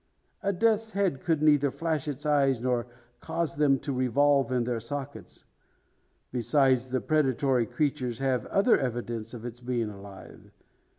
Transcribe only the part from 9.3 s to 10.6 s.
of its being alive.